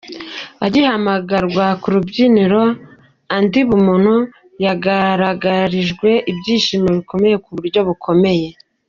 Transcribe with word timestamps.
Agihamagarwa 0.65 1.65
ku 1.81 1.87
rubyiniro, 1.93 2.63
Andy 3.35 3.61
Bumuntu 3.69 4.15
yagaragarijwe 4.65 6.09
ibyishimo 6.31 6.87
bikomeye 6.97 7.35
ku 7.43 7.49
buryo 7.57 7.79
bukomeye. 7.89 8.47